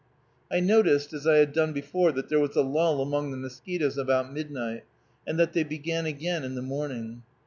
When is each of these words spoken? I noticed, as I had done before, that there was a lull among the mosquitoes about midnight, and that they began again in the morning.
I 0.51 0.61
noticed, 0.61 1.13
as 1.13 1.27
I 1.27 1.35
had 1.35 1.53
done 1.53 1.73
before, 1.73 2.11
that 2.13 2.27
there 2.27 2.39
was 2.39 2.55
a 2.55 2.63
lull 2.63 3.03
among 3.03 3.29
the 3.29 3.37
mosquitoes 3.37 3.99
about 3.99 4.33
midnight, 4.33 4.81
and 5.27 5.37
that 5.37 5.53
they 5.53 5.61
began 5.63 6.07
again 6.07 6.43
in 6.43 6.55
the 6.55 6.63
morning. 6.63 7.21